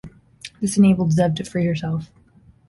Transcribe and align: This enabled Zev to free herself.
This 0.59 0.77
enabled 0.79 1.11
Zev 1.11 1.35
to 1.35 1.43
free 1.43 1.63
herself. 1.67 2.09